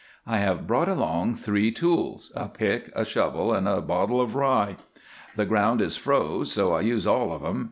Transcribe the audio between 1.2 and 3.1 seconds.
three tools a pick, a